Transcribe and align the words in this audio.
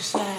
just. 0.00 0.16
Uh, 0.16 0.29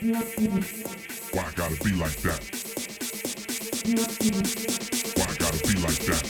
Why 0.00 1.44
I 1.44 1.52
gotta 1.54 1.76
be 1.84 1.92
like 1.92 2.16
that? 2.22 2.40
Why 5.14 5.24
I 5.24 5.34
gotta 5.36 5.62
be 5.68 5.74
like 5.80 5.98
that? 6.06 6.24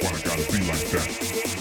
Why 0.00 0.08
I 0.08 0.20
gotta 0.22 0.52
be 0.52 0.58
like 0.66 0.90
that? 0.90 1.55